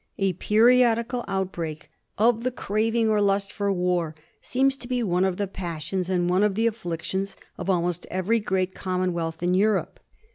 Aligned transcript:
A 0.17 0.33
periodical 0.33 1.23
outbreak 1.27 1.91
of 2.17 2.43
the 2.43 2.49
craving 2.49 3.07
or 3.07 3.21
lust 3.21 3.51
for 3.51 3.71
war 3.71 4.15
seems 4.41 4.75
to 4.77 4.87
be 4.87 5.03
one 5.03 5.23
of 5.23 5.37
the 5.37 5.45
passions 5.45 6.09
and 6.09 6.27
one 6.27 6.41
of 6.41 6.55
the 6.55 6.65
afflictions 6.65 7.37
of 7.55 7.69
almost 7.69 8.07
every 8.09 8.39
great 8.39 8.73
commonwealth 8.73 9.43
in 9.43 9.53
Europe. 9.53 9.99